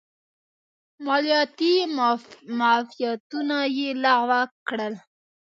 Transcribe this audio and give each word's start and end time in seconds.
مالیاتي 1.05 1.73
معافیتونه 2.57 3.57
یې 3.77 3.89
لغوه 4.03 4.41
کړل. 4.67 4.93